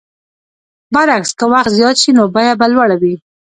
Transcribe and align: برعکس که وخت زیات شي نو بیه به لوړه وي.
برعکس 0.93 1.31
که 1.39 1.45
وخت 1.53 1.69
زیات 1.77 1.97
شي 2.01 2.11
نو 2.17 2.23
بیه 2.35 2.53
به 2.59 2.65
لوړه 2.73 2.95
وي. 3.01 3.15